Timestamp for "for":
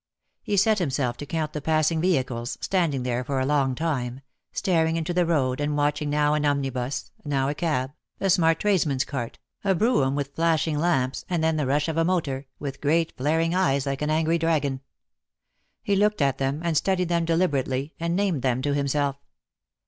3.23-3.39